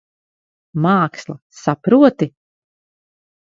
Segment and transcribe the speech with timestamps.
[0.85, 1.37] Māksla.
[1.61, 2.33] Saproti?